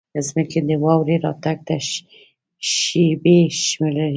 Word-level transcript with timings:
ځمکې 0.27 0.59
د 0.67 0.69
واورې 0.83 1.15
راتګ 1.25 1.57
ته 1.67 1.75
شېبې 2.75 3.39
شمېرلې. 3.65 4.07